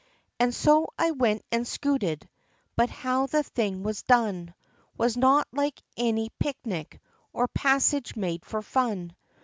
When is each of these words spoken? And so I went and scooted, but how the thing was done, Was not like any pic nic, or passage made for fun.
And 0.39 0.51
so 0.51 0.87
I 0.97 1.11
went 1.11 1.43
and 1.51 1.67
scooted, 1.67 2.27
but 2.75 2.89
how 2.89 3.27
the 3.27 3.43
thing 3.43 3.83
was 3.83 4.01
done, 4.01 4.55
Was 4.97 5.15
not 5.15 5.47
like 5.51 5.79
any 5.95 6.31
pic 6.39 6.57
nic, 6.65 6.99
or 7.33 7.47
passage 7.47 8.15
made 8.15 8.43
for 8.43 8.63
fun. 8.63 9.15